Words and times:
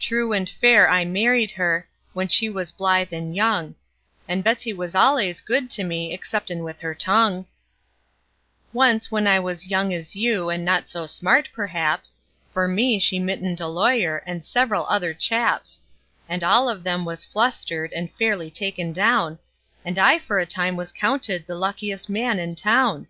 True 0.00 0.32
and 0.32 0.48
fair 0.50 0.88
I 0.90 1.04
married 1.04 1.52
her, 1.52 1.88
when 2.14 2.26
she 2.26 2.48
was 2.50 2.72
blithe 2.72 3.12
and 3.12 3.32
young; 3.36 3.76
And 4.26 4.42
Betsey 4.42 4.72
was 4.72 4.96
al'ays 4.96 5.40
good 5.40 5.70
to 5.70 5.84
me, 5.84 6.12
exceptin' 6.12 6.64
with 6.64 6.80
her 6.80 6.96
tongue. 6.96 7.32
[image 7.34 7.46
not 7.46 8.72
found: 8.72 8.72
CarleFarmB 8.72 8.74
19, 8.74 8.74
CarleFarmB 8.74 8.86
19] 8.86 8.92
Once, 8.92 9.10
when 9.12 9.26
I 9.28 9.38
was 9.38 9.68
young 9.68 9.92
as 9.92 10.16
you, 10.16 10.50
and 10.50 10.64
not 10.64 10.88
so 10.88 11.06
smart, 11.06 11.48
perhaps, 11.52 12.20
For 12.50 12.66
me 12.66 12.98
she 12.98 13.20
mittened 13.20 13.60
a 13.60 13.68
lawyer, 13.68 14.24
and 14.26 14.44
several 14.44 14.84
other 14.88 15.14
chaps; 15.14 15.82
And 16.28 16.42
all 16.42 16.68
of 16.68 16.82
them 16.82 17.04
was 17.04 17.24
flustered, 17.24 17.92
and 17.92 18.10
fairly 18.12 18.50
taken 18.50 18.92
down, 18.92 19.38
And 19.84 19.96
I 19.96 20.18
for 20.18 20.40
a 20.40 20.44
time 20.44 20.74
was 20.74 20.90
counted 20.90 21.46
the 21.46 21.54
luckiest 21.54 22.08
man 22.10 22.40
in 22.40 22.56
town. 22.56 23.06